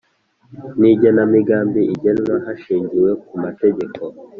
[0.79, 4.01] n Igenamigambi igenwa hashingiwe ku mategeko